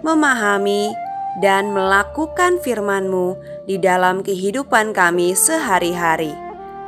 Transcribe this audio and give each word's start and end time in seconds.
memahami, 0.00 0.96
dan 1.44 1.76
melakukan 1.76 2.56
firman-Mu 2.64 3.36
di 3.68 3.76
dalam 3.76 4.24
kehidupan 4.24 4.96
kami 4.96 5.36
sehari-hari. 5.36 6.32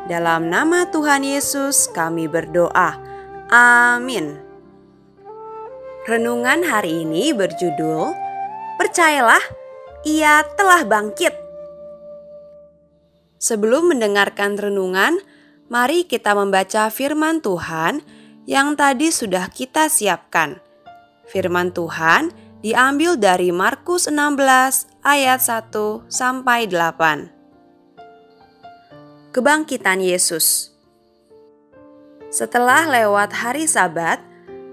Dalam 0.09 0.49
nama 0.49 0.89
Tuhan 0.89 1.29
Yesus 1.29 1.93
kami 1.93 2.25
berdoa. 2.25 2.97
Amin. 3.53 4.41
Renungan 6.09 6.65
hari 6.65 7.05
ini 7.05 7.37
berjudul 7.37 8.17
Percayalah, 8.81 9.45
ia 10.09 10.41
telah 10.57 10.89
bangkit. 10.89 11.40
Sebelum 13.41 13.89
mendengarkan 13.89 14.61
renungan, 14.61 15.17
mari 15.73 16.05
kita 16.05 16.37
membaca 16.37 16.93
firman 16.93 17.41
Tuhan 17.41 18.05
yang 18.45 18.77
tadi 18.77 19.09
sudah 19.09 19.49
kita 19.49 19.89
siapkan. 19.89 20.61
Firman 21.25 21.73
Tuhan 21.73 22.37
diambil 22.61 23.17
dari 23.17 23.49
Markus 23.49 24.13
16 24.13 24.93
ayat 25.01 25.41
1 25.41 25.73
sampai 26.13 26.69
8. 26.69 29.33
Kebangkitan 29.33 30.05
Yesus. 30.05 30.77
Setelah 32.29 32.93
lewat 32.93 33.33
hari 33.33 33.65
Sabat, 33.65 34.21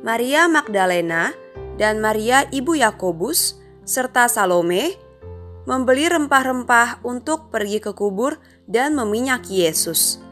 Maria 0.03 0.51
Magdalena 0.51 1.31
dan 1.79 2.03
Maria 2.03 2.43
ibu 2.51 2.75
Yakobus 2.75 3.55
serta 3.87 4.27
Salome 4.27 5.06
membeli 5.67 6.07
rempah-rempah 6.07 7.03
untuk 7.03 7.51
pergi 7.51 7.83
ke 7.83 7.91
kubur 7.91 8.39
dan 8.71 8.95
meminyaki 8.95 9.67
Yesus. 9.67 10.23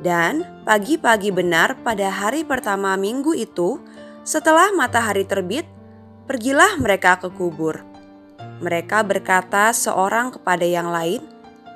Dan 0.00 0.64
pagi-pagi 0.64 1.28
benar 1.28 1.76
pada 1.84 2.08
hari 2.08 2.40
pertama 2.40 2.96
minggu 2.96 3.36
itu, 3.36 3.76
setelah 4.24 4.72
matahari 4.72 5.28
terbit, 5.28 5.68
pergilah 6.24 6.80
mereka 6.80 7.20
ke 7.20 7.28
kubur. 7.28 7.84
Mereka 8.64 9.04
berkata 9.04 9.76
seorang 9.76 10.32
kepada 10.32 10.64
yang 10.64 10.88
lain, 10.88 11.20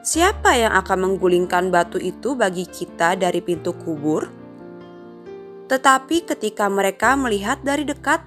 "Siapa 0.01 0.57
yang 0.57 0.73
akan 0.73 0.99
menggulingkan 1.05 1.69
batu 1.69 2.01
itu 2.01 2.33
bagi 2.33 2.65
kita 2.65 3.13
dari 3.13 3.45
pintu 3.45 3.77
kubur?" 3.77 4.33
Tetapi 5.69 6.25
ketika 6.25 6.67
mereka 6.73 7.13
melihat 7.13 7.61
dari 7.61 7.85
dekat, 7.85 8.25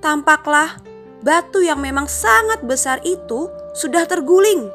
tampaklah 0.00 0.80
batu 1.20 1.60
yang 1.62 1.78
memang 1.78 2.10
sangat 2.10 2.64
besar 2.64 2.98
itu 3.06 3.46
sudah 3.72 4.04
terguling. 4.04 4.68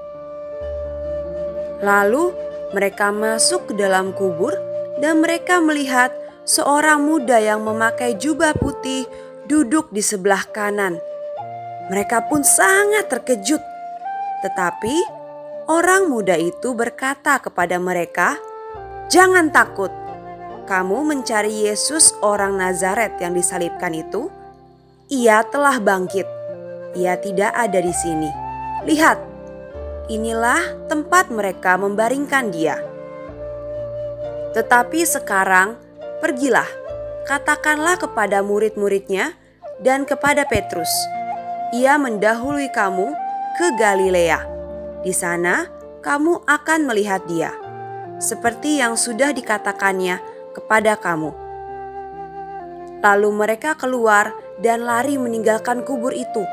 Lalu 1.82 2.34
mereka 2.74 3.14
masuk 3.14 3.72
ke 3.72 3.74
dalam 3.78 4.12
kubur 4.12 4.52
dan 4.98 5.22
mereka 5.22 5.62
melihat 5.62 6.10
seorang 6.44 7.06
muda 7.06 7.38
yang 7.38 7.62
memakai 7.62 8.18
jubah 8.18 8.58
putih 8.58 9.06
duduk 9.46 9.94
di 9.94 10.02
sebelah 10.02 10.44
kanan. 10.50 10.98
Mereka 11.88 12.28
pun 12.28 12.44
sangat 12.44 13.08
terkejut. 13.08 13.62
Tetapi 14.44 14.96
orang 15.72 16.12
muda 16.12 16.36
itu 16.36 16.76
berkata 16.76 17.40
kepada 17.40 17.80
mereka, 17.80 18.36
"Jangan 19.08 19.54
takut. 19.54 19.94
Kamu 20.68 21.08
mencari 21.08 21.70
Yesus 21.70 22.12
orang 22.20 22.60
Nazaret 22.60 23.16
yang 23.24 23.32
disalibkan 23.32 23.96
itu. 23.96 24.28
Ia 25.08 25.48
telah 25.48 25.80
bangkit. 25.80 26.28
Ia 27.00 27.16
tidak 27.22 27.56
ada 27.56 27.80
di 27.80 27.96
sini." 27.96 28.47
Lihat, 28.88 29.20
inilah 30.08 30.88
tempat 30.88 31.28
mereka 31.28 31.76
membaringkan 31.76 32.56
dia. 32.56 32.80
Tetapi 34.56 35.04
sekarang, 35.04 35.76
pergilah, 36.24 36.72
katakanlah 37.28 38.00
kepada 38.00 38.40
murid-muridnya 38.40 39.36
dan 39.84 40.08
kepada 40.08 40.48
Petrus, 40.48 40.88
ia 41.76 42.00
mendahului 42.00 42.72
kamu 42.72 43.12
ke 43.60 43.76
Galilea. 43.76 44.40
Di 45.04 45.12
sana, 45.12 45.68
kamu 46.00 46.48
akan 46.48 46.88
melihat 46.88 47.28
dia, 47.28 47.52
seperti 48.24 48.80
yang 48.80 48.96
sudah 48.96 49.36
dikatakannya 49.36 50.24
kepada 50.56 50.96
kamu. 50.96 51.36
Lalu 53.04 53.30
mereka 53.36 53.76
keluar 53.76 54.32
dan 54.64 54.88
lari 54.88 55.20
meninggalkan 55.20 55.84
kubur 55.84 56.16
itu 56.16 56.48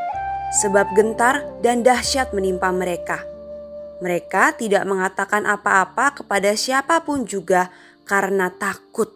sebab 0.54 0.94
gentar 0.94 1.42
dan 1.60 1.82
dahsyat 1.82 2.30
menimpa 2.30 2.70
mereka. 2.70 3.26
Mereka 3.98 4.58
tidak 4.58 4.86
mengatakan 4.86 5.42
apa-apa 5.46 6.22
kepada 6.22 6.54
siapa 6.54 7.02
pun 7.02 7.26
juga 7.26 7.70
karena 8.06 8.52
takut. 8.54 9.10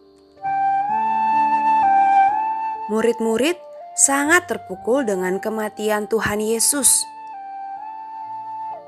Murid-murid 2.89 3.59
sangat 3.95 4.49
terpukul 4.49 5.05
dengan 5.05 5.37
kematian 5.43 6.09
Tuhan 6.09 6.41
Yesus. 6.41 7.05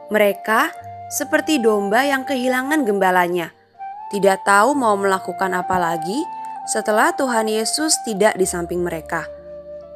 Mereka 0.09 0.73
seperti 1.11 1.61
domba 1.61 2.07
yang 2.07 2.25
kehilangan 2.25 2.87
gembalanya, 2.87 3.53
tidak 4.11 4.43
tahu 4.43 4.75
mau 4.75 4.95
melakukan 4.99 5.55
apa 5.55 5.77
lagi 5.79 6.19
setelah 6.67 7.15
Tuhan 7.15 7.51
Yesus 7.51 7.99
tidak 8.07 8.39
di 8.39 8.47
samping 8.47 8.83
mereka. 8.83 9.40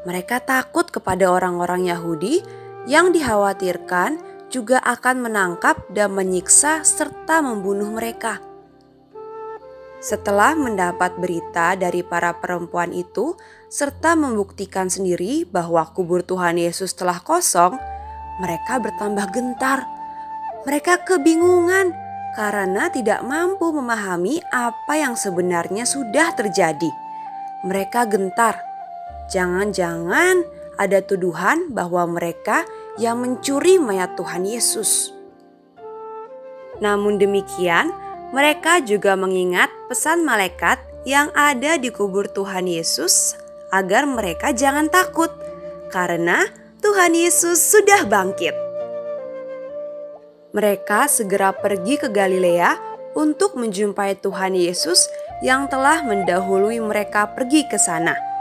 Mereka 0.04 0.44
takut 0.44 0.84
kepada 0.92 1.32
orang-orang 1.32 1.88
Yahudi 1.88 2.44
yang 2.84 3.12
dikhawatirkan 3.16 4.20
juga 4.52 4.76
akan 4.84 5.24
menangkap 5.24 5.80
dan 5.90 6.12
menyiksa 6.12 6.84
serta 6.84 7.40
membunuh 7.40 7.88
mereka. 7.88 8.38
Setelah 10.04 10.52
mendapat 10.52 11.16
berita 11.16 11.72
dari 11.80 12.04
para 12.04 12.36
perempuan 12.36 12.92
itu, 12.92 13.40
serta 13.72 14.12
membuktikan 14.12 14.92
sendiri 14.92 15.48
bahwa 15.48 15.80
kubur 15.96 16.20
Tuhan 16.20 16.60
Yesus 16.60 16.92
telah 16.92 17.24
kosong, 17.24 17.72
mereka 18.36 18.76
bertambah 18.76 19.32
gentar. 19.32 19.88
Mereka 20.68 21.08
kebingungan 21.08 21.96
karena 22.36 22.92
tidak 22.92 23.24
mampu 23.24 23.72
memahami 23.72 24.44
apa 24.52 24.92
yang 25.00 25.16
sebenarnya 25.16 25.88
sudah 25.88 26.36
terjadi. 26.36 26.92
Mereka 27.64 28.04
gentar 28.12 28.73
Jangan-jangan 29.34 30.46
ada 30.78 31.02
tuduhan 31.02 31.74
bahwa 31.74 32.06
mereka 32.06 32.62
yang 33.02 33.18
mencuri 33.18 33.82
mayat 33.82 34.14
Tuhan 34.14 34.46
Yesus. 34.46 35.10
Namun 36.78 37.18
demikian, 37.18 37.90
mereka 38.30 38.78
juga 38.78 39.18
mengingat 39.18 39.74
pesan 39.90 40.22
malaikat 40.22 40.78
yang 41.02 41.34
ada 41.34 41.74
di 41.82 41.90
kubur 41.90 42.30
Tuhan 42.30 42.70
Yesus 42.70 43.34
agar 43.74 44.06
mereka 44.06 44.54
jangan 44.54 44.86
takut 44.86 45.34
karena 45.90 46.46
Tuhan 46.78 47.18
Yesus 47.18 47.58
sudah 47.58 48.06
bangkit. 48.06 48.54
Mereka 50.54 51.10
segera 51.10 51.50
pergi 51.50 51.98
ke 51.98 52.06
Galilea 52.06 52.78
untuk 53.18 53.58
menjumpai 53.58 54.14
Tuhan 54.22 54.54
Yesus 54.54 55.10
yang 55.42 55.66
telah 55.66 56.06
mendahului 56.06 56.78
mereka 56.78 57.34
pergi 57.34 57.66
ke 57.66 57.74
sana. 57.74 58.33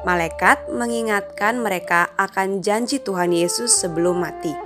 Malaikat 0.00 0.72
mengingatkan 0.72 1.60
mereka 1.60 2.08
akan 2.16 2.64
janji 2.64 3.04
Tuhan 3.04 3.36
Yesus 3.36 3.68
sebelum 3.76 4.24
mati. 4.24 4.56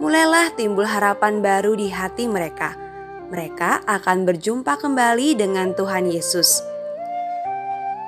Mulailah 0.00 0.56
timbul 0.56 0.88
harapan 0.88 1.44
baru 1.44 1.76
di 1.76 1.92
hati 1.92 2.24
mereka. 2.24 2.88
mereka 3.28 3.84
akan 3.84 4.24
berjumpa 4.24 4.80
kembali 4.80 5.36
dengan 5.36 5.76
Tuhan 5.76 6.08
Yesus. 6.08 6.64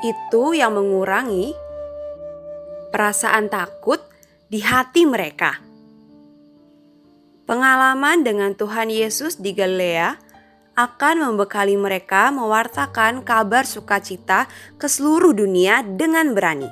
Itu 0.01 0.57
yang 0.57 0.81
mengurangi 0.81 1.53
perasaan 2.89 3.53
takut 3.53 4.01
di 4.49 4.65
hati 4.65 5.05
mereka. 5.05 5.61
Pengalaman 7.45 8.25
dengan 8.25 8.57
Tuhan 8.57 8.89
Yesus 8.89 9.37
di 9.37 9.53
Galilea 9.53 10.30
akan 10.81 11.29
membekali 11.29 11.77
mereka 11.77 12.33
mewartakan 12.33 13.21
kabar 13.21 13.69
sukacita 13.69 14.49
ke 14.81 14.89
seluruh 14.89 15.37
dunia 15.37 15.85
dengan 15.85 16.33
berani. 16.33 16.69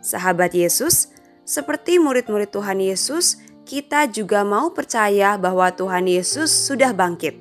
Sahabat 0.00 0.56
Yesus, 0.56 1.12
seperti 1.44 2.00
murid-murid 2.00 2.48
Tuhan 2.52 2.80
Yesus, 2.80 3.40
kita 3.64 4.08
juga 4.08 4.44
mau 4.44 4.72
percaya 4.72 5.36
bahwa 5.40 5.72
Tuhan 5.72 6.04
Yesus 6.08 6.52
sudah 6.52 6.92
bangkit 6.92 7.36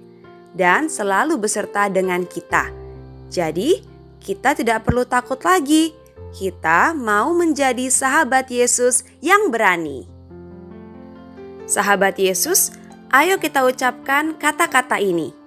dan 0.56 0.88
selalu 0.88 1.40
beserta 1.40 1.92
dengan 1.92 2.24
kita. 2.24 2.72
Jadi, 3.28 3.84
kita 4.24 4.56
tidak 4.56 4.88
perlu 4.88 5.04
takut 5.04 5.40
lagi. 5.44 5.92
Kita 6.32 6.96
mau 6.96 7.36
menjadi 7.36 7.92
sahabat 7.92 8.48
Yesus 8.48 9.04
yang 9.20 9.52
berani. 9.52 10.08
Sahabat 11.68 12.16
Yesus, 12.18 12.72
ayo 13.12 13.38
kita 13.38 13.68
ucapkan 13.68 14.36
kata-kata 14.40 14.98
ini. 14.98 15.43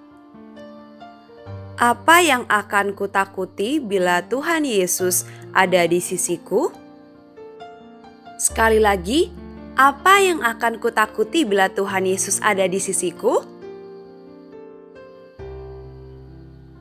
Apa 1.77 2.25
yang 2.25 2.49
akan 2.49 2.97
kutakuti 2.97 3.77
bila 3.77 4.25
Tuhan 4.25 4.65
Yesus 4.65 5.29
ada 5.53 5.85
di 5.85 6.01
sisiku? 6.01 6.73
Sekali 8.41 8.81
lagi, 8.81 9.29
apa 9.77 10.17
yang 10.17 10.41
akan 10.41 10.81
kutakuti 10.81 11.45
bila 11.45 11.69
Tuhan 11.69 12.09
Yesus 12.09 12.41
ada 12.41 12.65
di 12.65 12.81
sisiku? 12.81 13.45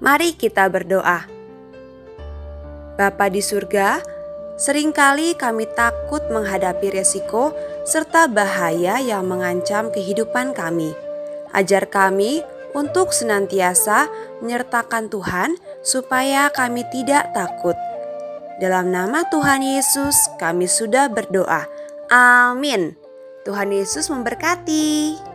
Mari 0.00 0.32
kita 0.32 0.64
berdoa. 0.72 1.28
Bapa 2.96 3.28
di 3.28 3.44
surga, 3.44 4.00
sering 4.56 4.96
kali 4.96 5.36
kami 5.36 5.68
takut 5.76 6.24
menghadapi 6.32 6.96
resiko 6.96 7.52
serta 7.84 8.32
bahaya 8.32 8.96
yang 9.04 9.28
mengancam 9.28 9.92
kehidupan 9.92 10.56
kami. 10.56 10.96
Ajar 11.52 11.84
kami 11.84 12.55
untuk 12.76 13.16
senantiasa 13.16 14.12
menyertakan 14.44 15.08
Tuhan 15.08 15.56
supaya 15.80 16.52
kami 16.52 16.84
tidak 16.92 17.32
takut. 17.32 17.74
Dalam 18.60 18.92
nama 18.92 19.24
Tuhan 19.32 19.64
Yesus, 19.64 20.16
kami 20.36 20.68
sudah 20.68 21.08
berdoa. 21.08 21.64
Amin. 22.12 22.96
Tuhan 23.48 23.72
Yesus 23.72 24.12
memberkati. 24.12 25.25